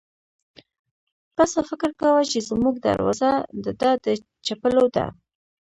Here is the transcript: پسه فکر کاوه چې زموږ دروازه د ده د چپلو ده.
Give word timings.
پسه 1.35 1.59
فکر 1.69 1.91
کاوه 1.99 2.23
چې 2.31 2.39
زموږ 2.49 2.75
دروازه 2.87 3.31
د 3.63 3.65
ده 3.79 3.91
د 4.03 4.05
چپلو 4.45 4.85
ده. 4.95 5.05